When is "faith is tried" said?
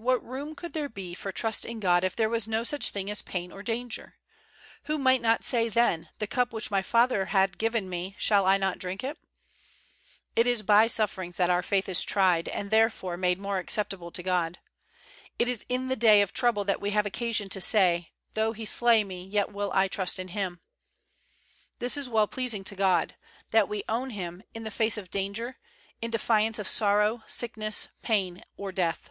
11.64-12.46